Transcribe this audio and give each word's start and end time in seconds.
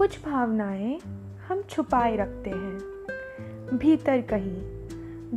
कुछ 0.00 0.24
भावनाएँ 0.24 0.98
हम 1.48 1.62
छुपाए 1.62 2.16
रखते 2.16 2.50
हैं। 2.50 2.78
भीतर 3.76 4.20
कहीं, 4.20 4.56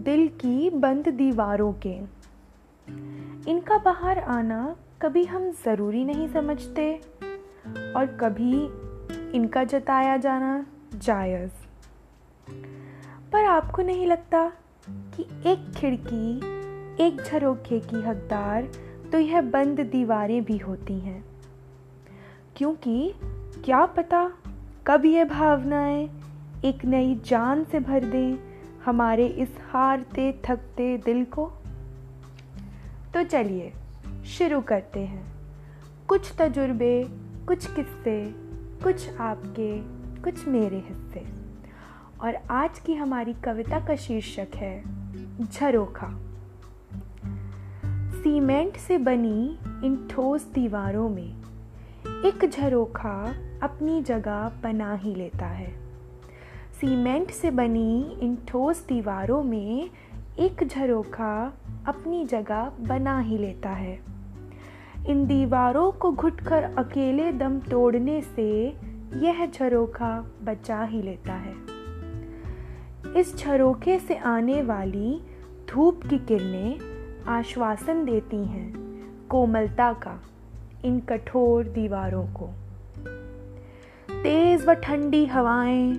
दिल 0.04 0.28
की 0.28 0.70
बंद 0.70 1.10
दीवारों 1.10 1.74
के। 1.74 1.96
इनका 3.52 3.78
बाहर 3.78 4.20
आना 4.20 4.76
कभी 5.02 5.26
हम 5.26 5.52
ज़रूरी 5.52 6.06
नहीं 6.06 6.28
समझते 6.28 6.96
और 7.96 8.18
कभी 8.22 8.66
इनका 9.38 9.64
जताया 9.64 10.18
जाना 10.18 10.66
जायज़। 10.96 11.52
पर 13.32 13.46
आपको 13.46 13.82
नहीं 13.82 14.08
लगता 14.08 14.52
कि 14.90 15.24
एक 15.52 15.72
खिड़की, 15.76 16.38
एक 17.04 17.24
झरोखे 17.26 17.80
की 17.80 18.02
हकदार 18.02 18.72
तो 19.12 19.18
यह 19.18 19.42
बंद 19.42 19.80
दीवारें 19.80 20.44
भी 20.44 20.58
होती 20.58 21.00
हैं? 21.00 21.26
क्योंकि 22.56 23.14
क्या 23.66 23.86
पता 23.86 24.32
कब 24.88 25.06
ये 25.06 25.26
भावनाएँ 25.26 26.10
एक 26.66 26.86
नई 26.86 27.22
जान 27.26 27.64
से 27.64 27.80
भर 27.80 28.06
दें 28.06 28.38
हमारे 28.86 29.28
इस 29.28 29.50
हारते 29.70 30.42
थकते 30.46 30.98
दिल 30.98 31.26
को? 31.26 31.52
तो 33.14 33.24
चलिए, 33.24 33.74
शुरू 34.26 34.62
करते 34.62 35.00
हैं। 35.00 35.34
कुछ 36.08 36.34
तजुर्बे, 36.38 37.04
कुछ 37.48 37.76
किस्से, 37.76 38.32
कुछ 38.84 39.18
आपके, 39.20 39.80
कुछ 40.22 40.48
मेरे 40.48 40.78
हिस्से। 40.78 41.26
और 42.22 42.36
आज 42.36 42.80
की 42.80 42.94
हमारी 42.94 43.34
कविता 43.34 43.80
का 43.80 43.96
शीर्षक 43.96 44.48
है, 44.56 44.84
झरोखा। 45.44 46.10
सीमेंट 48.12 48.78
से 48.78 48.98
बनी 48.98 49.58
इन 49.66 50.08
ठोस 50.12 50.52
दीवारों 50.54 51.10
में 51.10 51.43
एक 52.08 52.50
झरोखा 52.50 53.34
अपनी 53.64 54.02
जगह 54.02 54.52
बना 54.64 54.96
ही 54.96 55.16
लेता 55.16 55.46
है। 55.46 55.74
सीमेंट 56.82 57.32
से 57.32 57.52
बनी 57.52 58.18
इन 58.22 58.38
ठोस 58.48 58.88
दीवारों 58.88 59.44
में 59.44 59.90
एक 60.40 60.68
झरोखा 60.68 61.54
अपनी 61.88 62.26
जगह 62.26 62.72
बना 62.80 63.20
ही 63.20 63.38
लेता 63.38 63.70
है। 63.70 64.00
इन 65.08 65.28
दीवारों 65.28 65.92
को 65.92 66.12
घुटकर 66.12 66.64
अकेले 66.64 67.32
दम 67.32 67.60
तोड़ने 67.60 68.22
से 68.22 68.70
यह 69.16 69.46
झरोखा 69.46 70.26
बचा 70.44 70.84
ही 70.84 71.02
लेता 71.02 71.34
है। 71.34 71.56
इस 73.18 73.38
झरोखे 73.38 74.00
से 74.00 74.16
आने 74.16 74.62
वाली 74.62 75.22
धूप 75.70 76.04
की 76.04 76.18
किरणें 76.18 76.80
आश्वासन 77.28 78.06
देती 78.06 78.46
हैं 78.46 78.74
कोमलता 79.28 79.94
का। 79.94 80.22
इन 80.86 81.00
कठोर 81.00 81.64
दीवारों 81.64 82.26
को। 82.28 82.50
तेज 84.24 84.66
व 84.66 84.74
ठंडी 84.74 85.26
हवाएँ 85.26 85.94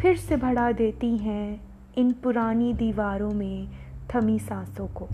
फिर 0.00 0.16
से 0.16 0.36
बढ़ा 0.36 0.72
देती 0.72 1.16
हैं 1.16 1.60
इन 1.96 2.12
पुरानी 2.12 2.72
दीवारों 2.72 3.30
में 3.30 3.68
थमी 4.14 4.38
सांसों 4.38 4.86
को। 4.86 5.08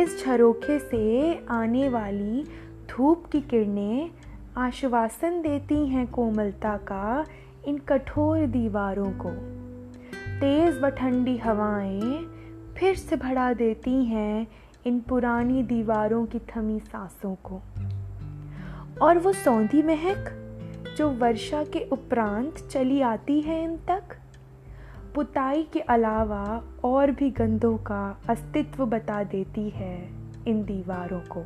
इस 0.00 0.24
झरोखे 0.24 0.78
से 0.78 1.34
आने 1.50 1.88
वाली 1.88 2.44
धूप 2.90 3.24
की 3.26 3.40
किरणें 3.40 4.10
आश्वासन 4.56 5.42
देती 5.42 5.86
हैं 5.86 6.06
कोमलता 6.06 6.76
का 6.76 7.24
इन 7.66 7.78
कठोर 7.78 8.46
दीवारों 8.46 9.12
को। 9.12 9.30
तेज़ 10.40 10.80
व 10.80 10.88
ठंडी 10.88 11.36
हवाएँ 11.36 12.26
फिर 12.76 12.94
से 12.94 13.16
बढ़ा 13.16 13.52
देती 13.52 14.04
हैं 14.04 14.46
इन 14.86 15.00
पुरानी 15.00 15.62
दीवारों 15.62 16.26
की 16.26 16.38
थमी 16.38 16.80
सांसों 16.80 17.36
को। 17.44 17.60
और 19.02 19.18
वो 19.18 19.32
सौंधी 19.32 19.82
महक, 19.82 20.40
जो 20.96 21.10
वर्षा 21.10 21.64
के 21.64 21.88
उपरांत 21.92 22.54
चली 22.70 23.00
आती 23.00 23.40
है 23.40 23.64
इन 23.64 23.76
तक। 23.76 24.02
पुताई 25.14 25.62
के 25.62 25.80
अलावा 25.80 26.62
और 26.84 27.10
भी 27.10 27.30
गंधों 27.30 27.76
का 27.76 28.20
अस्तित्व 28.28 28.86
बता 28.86 29.24
देती 29.24 29.70
है 29.70 30.08
इन 30.48 30.64
दीवारों 30.64 31.20
को। 31.20 31.44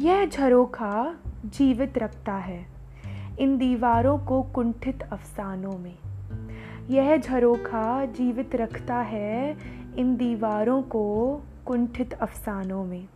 यह 0.00 0.26
झरोखा 0.26 1.14
जीवित 1.44 1.98
रखता 1.98 2.32
है 2.32 2.66
इन 3.40 3.58
दीवारों 3.58 4.18
को 4.18 4.42
कुंठित 4.42 5.02
अफसानों 5.02 5.78
में। 5.78 5.98
यह 6.90 7.16
झरोखा 7.16 8.04
जीवित 8.04 8.54
रखता 8.54 8.96
है 8.96 9.56
इन 9.96 10.16
दीवारों 10.16 10.82
को 10.82 11.38
कुंठित 11.66 12.12
अफसानों 12.12 12.84
में। 12.84 13.08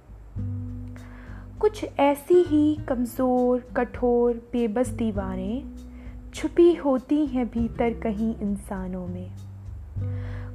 कुछ 1.60 1.84
ऐसी 1.98 2.34
ही 2.34 2.74
कमज़ोर, 2.88 3.60
कठोर, 3.76 4.34
बेबस 4.52 4.88
दीवारें 4.88 5.76
छुपी 6.34 6.74
होती 6.74 7.26
हैं 7.26 7.46
भीतर 7.48 7.94
कहीं 7.94 8.34
इंसानों 8.36 9.06
में। 9.06 9.30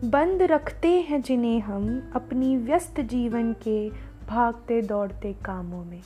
बंद 0.03 0.41
रखते 0.41 1.01
हैं 1.01 1.21
जिन्हें 1.21 1.59
हम 1.59 2.11
अपनी 2.15 2.57
व्यस्त 2.57 3.01
जीवन 3.01 3.53
के 3.53 3.89
भागते 4.27 4.81
दौड़ते 4.81 5.33
कामों 5.33 5.83
में। 5.85 6.01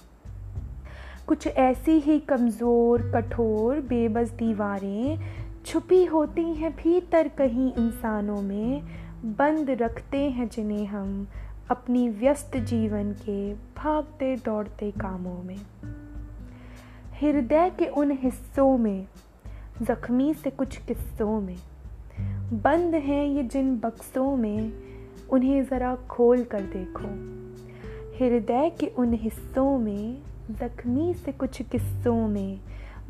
कुछ 1.27 1.47
ऐसी 1.47 1.91
ही 1.91 2.19
कमज़ोर, 2.19 3.11
कठोर, 3.11 3.79
बेबस 3.79 4.29
दीवारें 4.29 5.19
छुपी 5.65 6.05
होती 6.05 6.53
हैं 6.53 6.71
भीतर 6.75 7.27
कहीं 7.27 7.73
इंसानों 7.73 8.41
में। 8.41 8.81
बंद 9.25 9.69
रखते 9.69 10.29
हैं 10.29 10.49
जिन्हें 10.49 10.85
हम 10.85 11.27
अपनी 11.71 12.09
व्यस्त 12.09 12.57
जीवन 12.57 13.11
के 13.11 13.53
भागते 13.53 14.35
दौड़ते 14.35 14.91
कामों 14.91 15.43
में। 15.43 15.57
हृदय 17.21 17.69
के 17.69 17.85
उन 17.85 18.11
हिस्सों 18.11 18.77
में, 18.77 19.07
जख्मी 19.81 20.33
से 20.33 20.49
कुछ 20.49 20.77
किस्सों 20.77 21.41
में, 21.41 21.57
बंद 22.61 22.95
हैं 22.95 23.25
ये 23.25 23.43
जिन 23.43 23.79
बक्सों 23.79 24.37
में, 24.37 24.73
उन्हें 25.29 25.63
ज़रा 25.63 25.95
खोल 25.95 26.43
कर 26.43 26.61
देखो। 26.61 27.07
हृदय 28.19 28.69
के 28.79 28.87
उन 28.87 29.13
हिस्सों 29.13 29.79
में, 29.79 30.21
जख्मी 30.51 31.13
से 31.13 31.31
कुछ 31.31 31.61
किस्सों 31.61 32.27
में, 32.27 32.59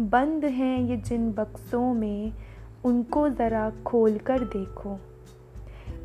बंद 0.01 0.45
हैं 0.45 0.79
ये 0.79 0.97
जिन 0.97 1.31
बक्सों 1.31 1.93
में, 1.93 2.33
उनको 2.85 3.29
ज़रा 3.29 3.71
खोल 3.85 4.17
कर 4.17 4.39
देखो। 4.39 4.99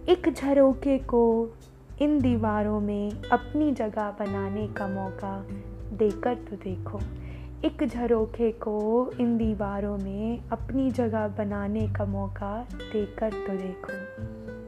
एक 0.08 0.32
झरोके 0.32 0.98
को 0.98 1.50
इन 2.02 2.20
दीवारों 2.20 2.80
में 2.80 3.22
अपनी 3.22 3.72
जगह 3.72 4.10
बनाने 4.10 4.68
का 4.68 4.88
मौका 4.88 5.46
देकर 5.92 6.34
तो 6.34 6.56
देखो। 6.56 7.00
एक 7.64 7.86
झरोखे 7.86 8.50
को 8.52 9.10
इन 9.20 9.36
दीवारों 9.38 9.98
में 9.98 10.48
अपनी 10.48 10.90
जगह 10.90 11.28
बनाने 11.28 11.88
का 11.88 12.04
मौका 12.04 12.66
देकर 12.92 13.30
तो 13.32 13.52
देखो। 13.52 14.59